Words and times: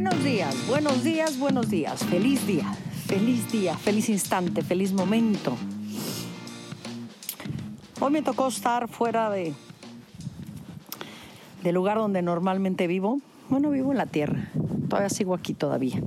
Buenos 0.00 0.22
días, 0.22 0.68
buenos 0.68 1.02
días, 1.02 1.38
buenos 1.40 1.70
días. 1.70 2.04
Feliz 2.04 2.46
día, 2.46 2.72
feliz 3.08 3.50
día, 3.50 3.76
feliz 3.76 4.08
instante, 4.08 4.62
feliz 4.62 4.92
momento. 4.92 5.56
Hoy 7.98 8.12
me 8.12 8.22
tocó 8.22 8.46
estar 8.46 8.86
fuera 8.86 9.28
de 9.28 9.54
del 11.64 11.74
lugar 11.74 11.98
donde 11.98 12.22
normalmente 12.22 12.86
vivo. 12.86 13.20
Bueno, 13.48 13.70
vivo 13.70 13.90
en 13.90 13.98
la 13.98 14.06
tierra. 14.06 14.52
Todavía 14.88 15.08
sigo 15.08 15.34
aquí 15.34 15.52
todavía. 15.52 16.00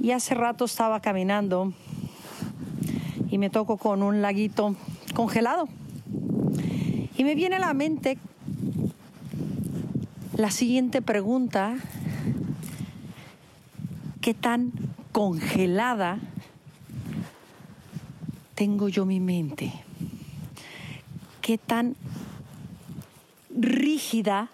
Y 0.00 0.12
hace 0.12 0.36
rato 0.36 0.64
estaba 0.64 1.00
caminando 1.00 1.72
y 3.30 3.38
me 3.38 3.50
toco 3.50 3.78
con 3.78 4.04
un 4.04 4.22
laguito 4.22 4.76
congelado. 5.12 5.68
Y 7.16 7.24
me 7.24 7.34
viene 7.34 7.56
a 7.56 7.58
la 7.58 7.74
mente 7.74 8.16
la 10.36 10.50
siguiente 10.50 11.00
pregunta, 11.00 11.76
¿qué 14.20 14.34
tan 14.34 14.72
congelada 15.12 16.18
tengo 18.56 18.88
yo 18.88 19.06
mi 19.06 19.20
mente? 19.20 19.72
¿Qué 21.40 21.56
tan 21.56 21.94
rígida 23.50 24.48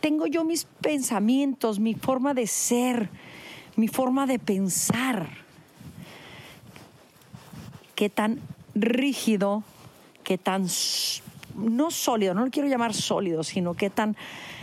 tengo 0.00 0.26
yo 0.26 0.44
mis 0.44 0.64
pensamientos, 0.64 1.80
mi 1.80 1.94
forma 1.94 2.32
de 2.32 2.46
ser, 2.46 3.08
mi 3.74 3.88
forma 3.88 4.26
de 4.26 4.38
pensar? 4.38 5.28
¿Qué 7.96 8.08
tan 8.08 8.38
rígido, 8.74 9.64
qué 10.22 10.38
tan 10.38 10.68
no 11.54 11.90
sólido, 11.90 12.34
no 12.34 12.44
lo 12.44 12.50
quiero 12.50 12.68
llamar 12.68 12.94
sólido, 12.94 13.42
sino 13.44 13.74
qué 13.74 13.90
tan 13.90 14.16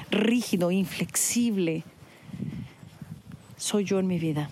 rígido, 0.10 0.72
inflexible 0.72 1.84
soy 3.60 3.84
yo 3.84 4.00
en 4.00 4.08
mi 4.08 4.18
vida. 4.18 4.50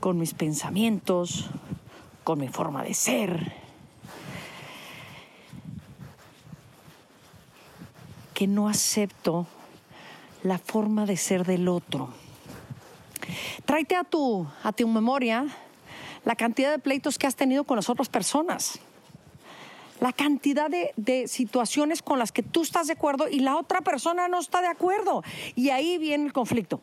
Con 0.00 0.18
mis 0.18 0.34
pensamientos, 0.34 1.46
con 2.24 2.38
mi 2.38 2.48
forma 2.48 2.84
de 2.84 2.94
ser. 2.94 3.52
Que 8.34 8.46
no 8.46 8.68
acepto 8.68 9.46
la 10.42 10.58
forma 10.58 11.06
de 11.06 11.16
ser 11.16 11.44
del 11.44 11.68
otro. 11.68 12.10
Tráete 13.64 13.96
a 13.96 14.04
tu, 14.04 14.46
a 14.62 14.72
tu 14.72 14.86
memoria 14.86 15.46
la 16.24 16.36
cantidad 16.36 16.70
de 16.70 16.78
pleitos 16.78 17.18
que 17.18 17.26
has 17.26 17.36
tenido 17.36 17.64
con 17.64 17.76
las 17.76 17.88
otras 17.88 18.10
personas 18.10 18.78
la 20.00 20.12
cantidad 20.12 20.70
de, 20.70 21.28
situaciones 21.28 22.02
con 22.02 22.18
las 22.18 22.32
que 22.32 22.42
tú 22.42 22.62
estás 22.62 22.86
de 22.86 22.94
acuerdo 22.94 23.28
y 23.28 23.40
la 23.40 23.56
otra 23.56 23.82
persona 23.82 24.28
no 24.28 24.40
está 24.40 24.62
de 24.62 24.68
acuerdo. 24.68 25.22
Y 25.54 25.70
ahí 25.70 25.98
viene 25.98 26.24
el 26.24 26.32
conflicto. 26.32 26.80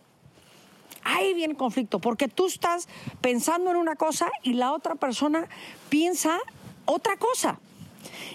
Ahí 1.03 1.33
viene 1.33 1.53
el 1.53 1.57
conflicto, 1.57 1.99
porque 1.99 2.27
tú 2.27 2.47
estás 2.47 2.87
pensando 3.21 3.71
en 3.71 3.77
una 3.77 3.95
cosa 3.95 4.29
y 4.43 4.53
la 4.53 4.73
otra 4.73 4.95
persona 4.95 5.47
piensa 5.89 6.37
otra 6.85 7.17
cosa. 7.17 7.59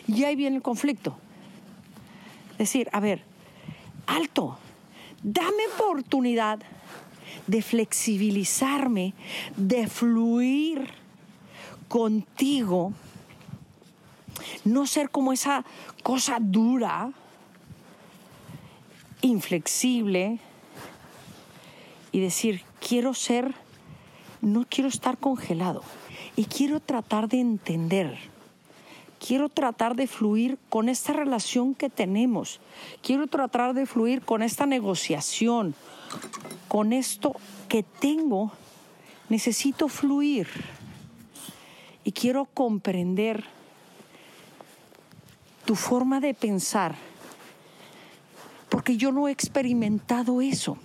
Y 0.08 0.24
ahí 0.24 0.36
viene 0.36 0.56
el 0.56 0.62
conflicto. 0.62 1.16
Decir, 2.58 2.88
a 2.92 3.00
ver, 3.00 3.22
alto, 4.06 4.58
dame 5.22 5.66
oportunidad 5.76 6.60
de 7.46 7.62
flexibilizarme, 7.62 9.14
de 9.56 9.86
fluir 9.86 10.88
contigo 11.88 12.94
no 14.64 14.86
ser 14.86 15.10
como 15.10 15.32
esa 15.32 15.64
cosa 16.02 16.38
dura, 16.40 17.12
inflexible, 19.20 20.38
y 22.10 22.20
decir, 22.20 22.62
quiero 22.86 23.14
ser, 23.14 23.54
no 24.40 24.66
quiero 24.68 24.88
estar 24.88 25.18
congelado, 25.18 25.82
y 26.36 26.44
quiero 26.44 26.80
tratar 26.80 27.28
de 27.28 27.40
entender, 27.40 28.18
quiero 29.24 29.48
tratar 29.48 29.96
de 29.96 30.06
fluir 30.06 30.58
con 30.68 30.88
esta 30.88 31.12
relación 31.12 31.74
que 31.74 31.88
tenemos, 31.88 32.60
quiero 33.02 33.26
tratar 33.26 33.74
de 33.74 33.86
fluir 33.86 34.22
con 34.22 34.42
esta 34.42 34.66
negociación, 34.66 35.74
con 36.68 36.92
esto 36.92 37.34
que 37.68 37.82
tengo, 37.82 38.52
necesito 39.28 39.88
fluir 39.88 40.48
y 42.04 42.12
quiero 42.12 42.44
comprender 42.44 43.44
tu 45.64 45.74
forma 45.74 46.20
de 46.20 46.34
pensar, 46.34 46.94
porque 48.68 48.96
yo 48.96 49.12
no 49.12 49.28
he 49.28 49.32
experimentado 49.32 50.40
eso. 50.40 50.76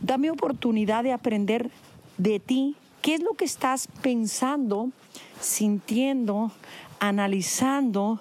Dame 0.00 0.30
oportunidad 0.30 1.04
de 1.04 1.12
aprender 1.12 1.70
de 2.18 2.40
ti 2.40 2.76
qué 3.02 3.14
es 3.14 3.22
lo 3.22 3.34
que 3.34 3.44
estás 3.44 3.88
pensando, 4.02 4.90
sintiendo, 5.40 6.52
analizando 7.00 8.20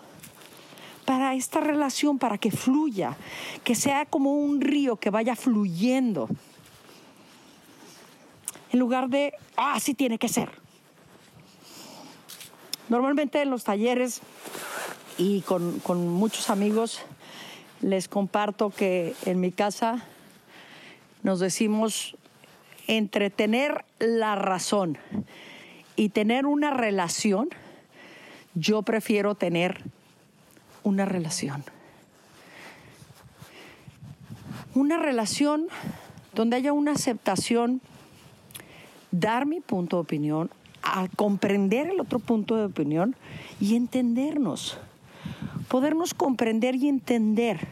para 1.05 1.35
esta 1.35 1.59
relación, 1.59 2.19
para 2.19 2.37
que 2.37 2.51
fluya, 2.51 3.15
que 3.63 3.75
sea 3.75 4.05
como 4.05 4.33
un 4.33 4.61
río 4.61 4.95
que 4.95 5.09
vaya 5.09 5.35
fluyendo. 5.35 6.27
En 8.71 8.79
lugar 8.79 9.09
de, 9.09 9.33
ah, 9.57 9.73
así 9.75 9.93
tiene 9.93 10.17
que 10.17 10.29
ser. 10.29 10.49
Normalmente 12.89 13.41
en 13.41 13.49
los 13.49 13.63
talleres 13.63 14.21
y 15.21 15.41
con, 15.41 16.07
muchos 16.07 16.49
amigos 16.49 16.99
les 17.81 18.07
comparto 18.07 18.71
que 18.71 19.13
en 19.25 19.39
mi 19.39 19.51
casa 19.51 20.03
nos 21.21 21.39
decimos 21.39 22.17
entre 22.87 23.29
tener 23.29 23.85
la 23.99 24.35
razón 24.35 24.97
y 25.95 26.09
tener 26.09 26.47
una 26.47 26.71
relación, 26.71 27.49
yo 28.55 28.81
prefiero 28.81 29.35
tener 29.35 29.83
una 30.83 31.05
relación. 31.05 31.63
Una 34.73 34.97
relación 34.97 35.67
donde 36.33 36.55
haya 36.55 36.73
una 36.73 36.93
aceptación, 36.93 37.81
dar 39.11 39.45
mi 39.45 39.59
punto 39.59 39.97
de 39.97 40.01
opinión, 40.01 40.49
a 40.81 41.07
comprender 41.15 41.91
el 41.91 41.99
otro 41.99 42.17
punto 42.17 42.55
de 42.55 42.65
opinión 42.65 43.15
y 43.59 43.75
entendernos 43.75 44.79
podernos 45.71 46.13
comprender 46.13 46.75
y 46.75 46.89
entender 46.89 47.65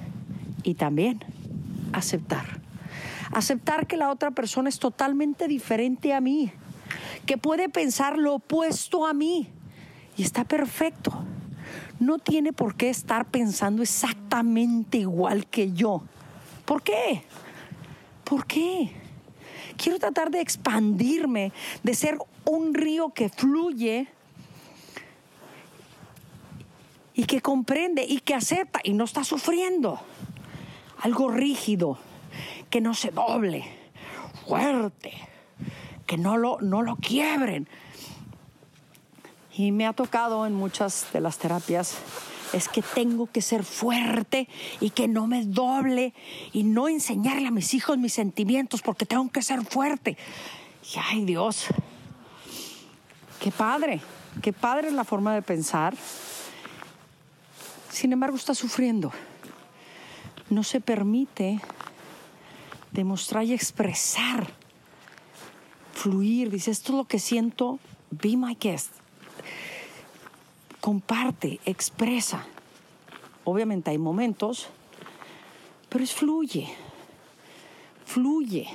y 0.63 0.75
también 0.75 1.19
aceptar. 1.91 2.61
Aceptar 3.33 3.87
que 3.87 3.97
la 3.97 4.09
otra 4.09 4.31
persona 4.31 4.69
es 4.69 4.79
totalmente 4.79 5.49
diferente 5.49 6.13
a 6.13 6.21
mí, 6.21 6.49
que 7.25 7.38
puede 7.38 7.67
pensar 7.67 8.17
lo 8.17 8.35
opuesto 8.35 9.05
a 9.05 9.11
mí 9.13 9.49
y 10.15 10.23
está 10.23 10.45
perfecto. 10.45 11.11
No 11.99 12.19
tiene 12.19 12.53
por 12.53 12.75
qué 12.75 12.89
estar 12.89 13.25
pensando 13.25 13.81
exactamente 13.81 14.99
igual 14.99 15.45
que 15.47 15.73
yo. 15.73 16.01
¿Por 16.63 16.81
qué? 16.81 17.23
¿Por 18.23 18.45
qué? 18.45 18.93
Quiero 19.75 19.99
tratar 19.99 20.31
de 20.31 20.39
expandirme, 20.39 21.51
de 21.83 21.93
ser 21.93 22.17
un 22.45 22.73
río 22.73 23.09
que 23.09 23.27
fluye 23.27 24.07
y 27.19 27.25
que 27.25 27.41
comprende 27.41 28.06
y 28.07 28.22
que 28.22 28.34
acepta 28.34 28.80
y 28.81 28.94
no 28.94 29.03
está 29.03 29.25
sufriendo. 29.25 30.00
Algo 31.02 31.30
rígido, 31.30 32.00
que 32.69 32.80
no 32.80 32.94
se 32.94 33.12
doble, 33.12 33.66
fuerte, 34.47 35.12
que 36.07 36.18
no 36.18 36.38
lo, 36.38 36.62
no 36.62 36.81
lo 36.81 36.95
quiebren. 36.95 37.68
Y 39.54 39.74
me 39.74 39.86
ha 39.86 39.92
tocado 39.92 40.45
en 40.45 40.54
muchas 40.54 41.07
de 41.12 41.19
las 41.19 41.38
terapias 41.38 41.98
es 42.54 42.69
que 42.69 42.81
tengo 42.81 43.27
que 43.27 43.42
ser 43.42 43.65
fuerte 43.65 44.48
y 44.80 44.92
que 44.92 45.10
no 45.10 45.27
me 45.27 45.44
doble 45.44 46.13
y 46.54 46.63
no 46.63 46.88
enseñarle 46.88 47.50
a 47.50 47.51
mis 47.51 47.74
hijos 47.74 47.98
mis 47.98 48.13
sentimientos 48.13 48.81
porque 48.81 49.06
tengo 49.06 49.30
que 49.30 49.42
ser 49.42 49.65
fuerte. 49.65 50.18
Y 50.95 51.00
ay 51.00 51.25
Dios, 51.25 51.65
qué 53.42 53.51
padre, 53.51 54.00
qué 54.42 54.54
padre 54.54 54.88
es 54.88 54.94
la 54.94 55.04
forma 55.04 55.33
de 55.33 55.42
pensar 55.42 55.94
sin 57.89 58.13
embargo, 58.13 58.38
está 58.38 58.53
sufriendo. 58.53 59.12
No 60.50 60.63
se 60.63 60.81
permite 60.81 61.59
demostrar 62.91 63.44
y 63.44 63.53
expresar, 63.53 64.51
fluir. 65.94 66.50
Dice, 66.50 66.71
esto 66.71 66.94
es 66.94 66.97
lo 66.97 67.06
que 67.06 67.19
siento, 67.19 67.80
be 68.09 68.36
my 68.36 68.57
guest. 68.59 68.91
Comparte, 70.80 71.59
expresa. 71.65 72.45
Obviamente 73.44 73.91
hay 73.91 73.97
momentos, 73.97 74.68
pero 75.89 76.03
es 76.03 76.13
fluye, 76.13 76.68
fluye. 78.06 78.68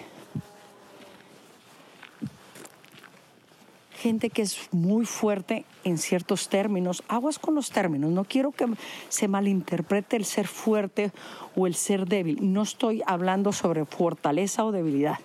Gente 4.05 4.29
que 4.29 4.43
es 4.43 4.69
muy 4.71 5.07
fuerte 5.07 5.65
en 5.83 5.97
ciertos 5.97 6.51
términos. 6.51 7.03
Aguas 7.09 7.39
con 7.39 7.55
los 7.55 7.71
términos. 7.71 8.11
No 8.11 8.25
quiero 8.25 8.53
que 8.53 8.67
se 9.09 9.29
malinterprete 9.29 10.17
el 10.17 10.27
ser 10.27 10.47
fuerte 10.47 11.11
o 11.57 11.67
el 11.67 11.75
ser 11.75 12.07
débil. 12.07 12.53
No 12.53 12.61
estoy 12.61 13.03
hablando 13.07 13.51
sobre 13.51 13.87
fortaleza 13.87 14.63
o 14.67 14.73
debilidad, 14.73 15.19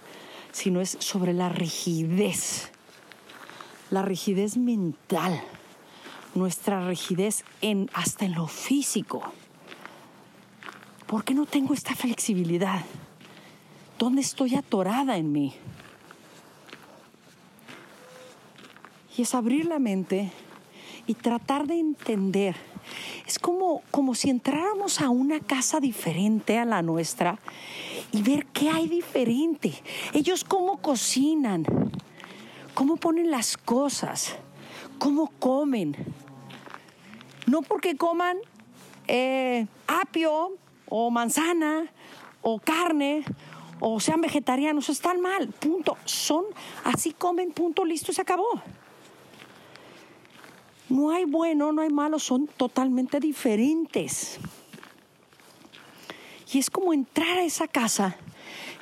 sino 0.53 0.79
es 0.79 0.95
sobre 1.01 1.33
la 1.33 1.49
rigidez. 1.49 2.71
La 3.91 4.01
rigidez 4.01 4.55
mental. 4.55 5.43
Nuestra 6.33 6.87
rigidez 6.87 7.43
en, 7.59 7.89
hasta 7.93 8.23
en 8.23 8.35
lo 8.35 8.47
físico. 8.47 9.21
¿Por 11.05 11.25
qué 11.25 11.33
no 11.33 11.45
tengo 11.45 11.73
esta 11.73 11.95
flexibilidad? 11.95 12.85
¿Dónde 13.97 14.21
estoy 14.21 14.55
atorada 14.55 15.17
en 15.17 15.33
mí? 15.33 15.53
Es 19.19 19.35
abrir 19.35 19.65
la 19.65 19.79
mente 19.79 20.31
y 21.05 21.13
tratar 21.13 21.67
de 21.67 21.77
entender. 21.77 22.55
Es 23.27 23.37
como, 23.37 23.81
como 23.91 24.15
si 24.15 24.29
entráramos 24.29 25.01
a 25.01 25.09
una 25.09 25.41
casa 25.41 25.81
diferente 25.81 26.57
a 26.57 26.63
la 26.63 26.81
nuestra 26.81 27.37
y 28.13 28.21
ver 28.21 28.45
qué 28.45 28.69
hay 28.69 28.87
diferente. 28.87 29.73
Ellos 30.13 30.45
cómo 30.45 30.77
cocinan, 30.77 31.65
cómo 32.73 32.95
ponen 32.95 33.29
las 33.29 33.57
cosas, 33.57 34.37
cómo 34.99 35.27
comen. 35.37 35.97
No 37.45 37.61
porque 37.61 37.97
coman 37.97 38.37
eh, 39.09 39.67
apio 39.85 40.53
o 40.87 41.11
manzana 41.11 41.91
o 42.41 42.57
carne 42.57 43.25
o 43.81 43.99
sean 43.99 44.21
vegetarianos, 44.21 44.87
están 44.87 45.19
mal, 45.19 45.49
punto. 45.49 45.97
Son, 46.05 46.45
así 46.85 47.11
comen, 47.11 47.51
punto, 47.51 47.83
listo, 47.83 48.13
se 48.13 48.21
acabó. 48.21 48.61
No 50.89 51.11
hay 51.11 51.25
bueno, 51.25 51.71
no 51.71 51.81
hay 51.81 51.89
malo, 51.89 52.17
son 52.17 52.47
totalmente 52.47 53.19
diferentes. 53.19 54.39
Y 56.51 56.57
es 56.57 56.69
como 56.69 56.93
entrar 56.93 57.37
a 57.37 57.43
esa 57.43 57.67
casa 57.67 58.17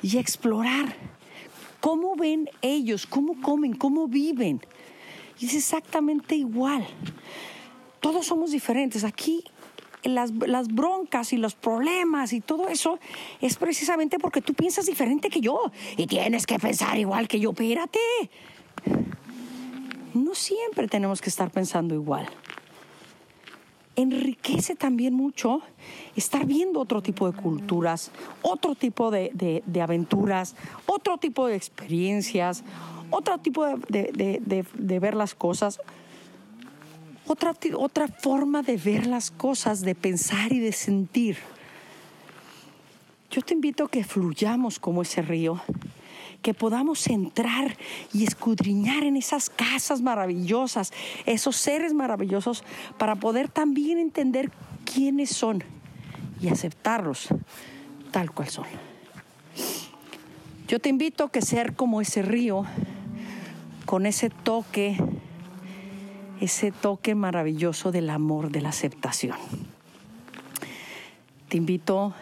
y 0.00 0.16
explorar 0.16 0.94
cómo 1.80 2.16
ven 2.16 2.48
ellos, 2.62 3.06
cómo 3.06 3.40
comen, 3.42 3.74
cómo 3.74 4.08
viven. 4.08 4.62
Y 5.38 5.46
es 5.46 5.54
exactamente 5.54 6.34
igual. 6.34 6.86
Todos 8.00 8.26
somos 8.26 8.52
diferentes. 8.52 9.04
Aquí 9.04 9.44
las, 10.02 10.30
las, 10.30 10.68
broncas 10.68 11.34
y 11.34 11.36
los 11.36 11.54
problemas 11.54 12.32
y 12.32 12.40
todo 12.40 12.68
eso 12.68 12.98
es 13.42 13.56
precisamente 13.56 14.18
porque 14.18 14.40
tú 14.40 14.54
piensas 14.54 14.86
diferente 14.86 15.28
que 15.28 15.40
yo 15.40 15.70
y 15.96 16.06
tienes 16.06 16.46
que 16.46 16.58
pensar 16.58 16.98
igual 16.98 17.28
que 17.28 17.38
yo. 17.38 17.50
Espérate 17.50 17.98
no 20.14 20.34
siempre 20.34 20.88
tenemos 20.88 21.20
que 21.20 21.30
estar 21.30 21.50
pensando 21.50 21.94
igual. 21.94 22.28
Enriquece 23.96 24.76
también 24.76 25.14
mucho 25.14 25.60
estar 26.14 26.46
viendo 26.46 26.80
otro 26.80 27.02
tipo 27.02 27.30
de 27.30 27.36
culturas, 27.36 28.12
otro 28.42 28.74
tipo 28.74 29.10
de, 29.10 29.62
aventuras, 29.82 30.54
otro 30.86 31.18
tipo 31.18 31.46
de 31.48 31.56
experiencias, 31.56 32.62
otro 33.10 33.38
tipo 33.38 33.66
de, 33.66 34.98
ver 35.00 35.14
las 35.14 35.34
cosas, 35.34 35.80
otra, 37.26 37.54
otra 37.76 38.06
forma 38.06 38.62
de 38.62 38.76
ver 38.76 39.06
las 39.06 39.30
cosas, 39.32 39.80
de 39.80 39.94
pensar 39.94 40.52
y 40.52 40.60
de 40.60 40.72
sentir. 40.72 41.38
Yo 43.30 43.42
te 43.42 43.54
invito 43.54 43.84
a 43.84 43.90
que 43.90 44.04
fluyamos 44.04 44.78
como 44.78 45.02
ese 45.02 45.22
río 45.22 45.60
que 46.42 46.54
podamos 46.54 47.06
entrar 47.08 47.76
y 48.12 48.24
escudriñar 48.24 49.02
en 49.04 49.16
esas 49.16 49.50
casas 49.50 50.00
maravillosas, 50.00 50.92
esos 51.26 51.56
seres 51.56 51.94
maravillosos, 51.94 52.64
para 52.96 53.16
poder 53.16 53.48
también 53.48 53.98
entender 53.98 54.50
quiénes 54.84 55.30
son 55.30 55.64
y 56.40 56.48
aceptarlos 56.48 57.28
tal 58.10 58.30
cual 58.30 58.48
son. 58.48 58.66
Yo 60.66 60.80
te 60.80 60.88
invito 60.88 61.24
a 61.24 61.32
que 61.32 61.42
ser 61.42 61.74
como 61.74 62.00
ese 62.00 62.22
río, 62.22 62.64
con 63.86 64.06
ese 64.06 64.28
toque, 64.30 64.98
ese 66.40 66.72
toque 66.72 67.14
maravilloso 67.14 67.90
del 67.90 68.10
amor, 68.10 68.50
de 68.50 68.60
la 68.60 68.68
aceptación. 68.68 69.36
Te 71.48 71.56
invito 71.56 72.12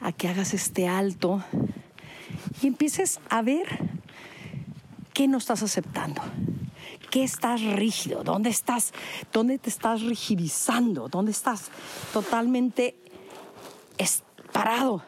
a 0.00 0.12
que 0.12 0.28
hagas 0.28 0.54
este 0.54 0.88
alto 0.88 1.44
y 2.64 2.68
empieces 2.68 3.20
a 3.28 3.42
ver 3.42 3.66
qué 5.12 5.28
no 5.28 5.36
estás 5.36 5.62
aceptando, 5.62 6.22
qué 7.10 7.22
estás 7.22 7.60
rígido, 7.60 8.24
dónde 8.24 8.48
estás, 8.48 8.94
dónde 9.34 9.58
te 9.58 9.68
estás 9.68 10.00
rigidizando, 10.00 11.08
dónde 11.08 11.30
estás 11.32 11.70
totalmente 12.14 12.96
parado, 14.50 15.02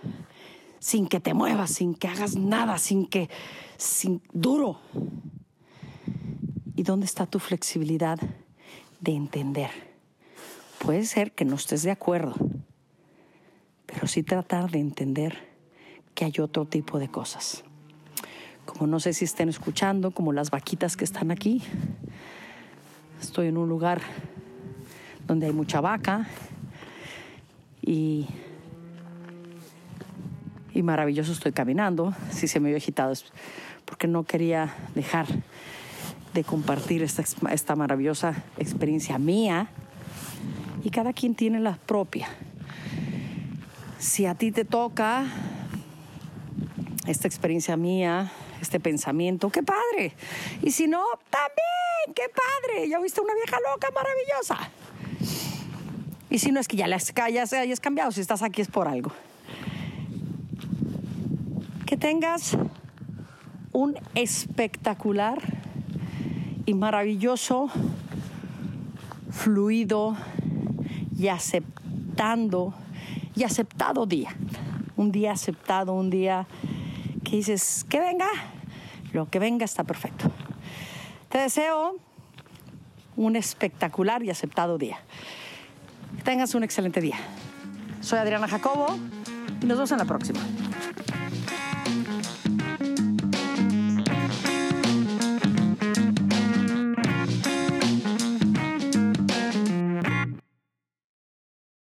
sin 0.80 1.06
que 1.06 1.20
te 1.20 1.32
muevas, 1.32 1.70
sin 1.70 1.94
que 1.94 2.08
hagas 2.08 2.36
nada, 2.36 2.76
sin 2.78 3.06
que, 3.06 3.30
sin 3.78 4.20
duro. 4.32 4.80
¿Y 6.74 6.82
dónde 6.82 7.06
está 7.06 7.24
tu 7.24 7.38
flexibilidad 7.38 8.18
de 9.00 9.12
entender? 9.12 9.70
Puede 10.80 11.06
ser 11.06 11.32
que 11.32 11.46
no 11.46 11.54
estés 11.54 11.84
de 11.84 11.92
acuerdo, 11.92 12.34
pero 13.86 14.06
sí 14.08 14.22
tratar 14.22 14.70
de 14.70 14.80
entender 14.80 15.55
que 16.16 16.24
hay 16.24 16.32
otro 16.40 16.64
tipo 16.64 16.98
de 16.98 17.08
cosas. 17.08 17.62
Como 18.64 18.88
no 18.88 18.98
sé 18.98 19.12
si 19.12 19.24
estén 19.24 19.48
escuchando, 19.48 20.10
como 20.10 20.32
las 20.32 20.50
vaquitas 20.50 20.96
que 20.96 21.04
están 21.04 21.30
aquí. 21.30 21.62
Estoy 23.20 23.46
en 23.48 23.58
un 23.58 23.68
lugar 23.68 24.00
donde 25.26 25.46
hay 25.46 25.52
mucha 25.52 25.80
vaca 25.80 26.26
y, 27.82 28.26
y 30.72 30.82
maravilloso 30.82 31.32
estoy 31.32 31.52
caminando. 31.52 32.14
Si 32.30 32.48
se 32.48 32.60
me 32.60 32.70
vio 32.70 32.78
agitado 32.78 33.12
es 33.12 33.26
porque 33.84 34.08
no 34.08 34.24
quería 34.24 34.74
dejar 34.94 35.26
de 36.32 36.44
compartir 36.44 37.02
esta, 37.02 37.22
esta 37.52 37.76
maravillosa 37.76 38.42
experiencia 38.58 39.18
mía 39.18 39.68
y 40.82 40.90
cada 40.90 41.12
quien 41.12 41.34
tiene 41.34 41.60
la 41.60 41.76
propia. 41.76 42.28
Si 43.98 44.24
a 44.24 44.34
ti 44.34 44.50
te 44.50 44.64
toca 44.64 45.26
esta 47.06 47.28
experiencia 47.28 47.76
mía, 47.76 48.32
este 48.60 48.80
pensamiento, 48.80 49.50
qué 49.50 49.62
padre. 49.62 50.14
Y 50.62 50.70
si 50.72 50.88
no, 50.88 51.04
también, 51.30 52.14
qué 52.14 52.24
padre. 52.28 52.88
Ya 52.88 52.98
viste 52.98 53.20
una 53.20 53.34
vieja 53.34 53.58
loca 53.72 53.88
maravillosa. 53.94 54.70
Y 56.28 56.38
si 56.38 56.50
no 56.50 56.60
es 56.60 56.68
que 56.68 56.76
ya, 56.76 56.88
las, 56.88 57.04
se 57.04 57.58
hayas 57.58 57.80
cambiado, 57.80 58.10
si 58.10 58.20
estás 58.20 58.42
aquí 58.42 58.60
es 58.60 58.68
por 58.68 58.88
algo. 58.88 59.12
Que 61.86 61.96
tengas 61.96 62.56
un 63.72 63.96
espectacular 64.14 65.40
y 66.66 66.74
maravilloso, 66.74 67.70
fluido 69.30 70.16
y 71.16 71.28
aceptando 71.28 72.74
y 73.36 73.44
aceptado 73.44 74.06
día. 74.06 74.34
Un 74.96 75.12
día 75.12 75.32
aceptado, 75.32 75.92
un 75.92 76.10
día 76.10 76.48
que 77.26 77.36
dices, 77.36 77.84
que 77.88 77.98
venga, 77.98 78.28
lo 79.12 79.28
que 79.28 79.40
venga 79.40 79.64
está 79.64 79.82
perfecto. 79.82 80.30
Te 81.28 81.38
deseo 81.38 81.96
un 83.16 83.34
espectacular 83.34 84.22
y 84.22 84.30
aceptado 84.30 84.78
día. 84.78 84.98
Que 86.16 86.22
tengas 86.22 86.54
un 86.54 86.62
excelente 86.62 87.00
día. 87.00 87.16
Soy 88.00 88.20
Adriana 88.20 88.46
Jacobo 88.46 88.96
y 89.60 89.66
nos 89.66 89.76
vemos 89.76 89.90
en 89.90 89.98
la 89.98 90.04
próxima. 90.04 90.38